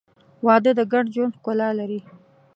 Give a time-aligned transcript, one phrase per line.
[0.45, 1.99] •واده د ګډ ژوند ښکلا لري.